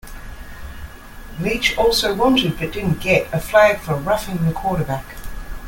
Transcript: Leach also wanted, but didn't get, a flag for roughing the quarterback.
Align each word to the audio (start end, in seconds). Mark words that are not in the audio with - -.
Leach 1.39 1.77
also 1.77 2.15
wanted, 2.15 2.57
but 2.57 2.71
didn't 2.73 2.99
get, 3.01 3.31
a 3.31 3.39
flag 3.39 3.77
for 3.81 3.93
roughing 3.93 4.43
the 4.47 4.51
quarterback. 4.51 5.05